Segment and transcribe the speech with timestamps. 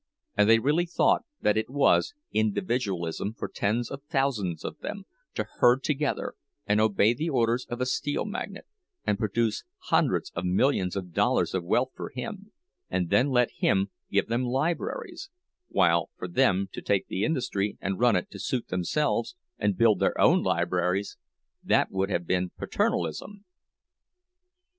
[0.35, 5.45] And they really thought that it was "individualism" for tens of thousands of them to
[5.59, 6.33] herd together
[6.65, 8.63] and obey the orders of a steel magnate,
[9.05, 12.51] and produce hundreds of millions of dollars of wealth for him,
[12.89, 15.29] and then let him give them libraries;
[15.67, 19.99] while for them to take the industry, and run it to suit themselves, and build
[19.99, 23.45] their own libraries—that would have been "Paternalism"!